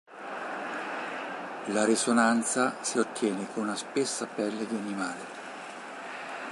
La 1.67 1.85
risonanza 1.85 2.77
si 2.81 2.97
ottiene 2.97 3.45
con 3.53 3.61
una 3.61 3.75
spessa 3.75 4.25
pelle 4.25 4.65
di 4.65 4.75
animale. 4.75 5.25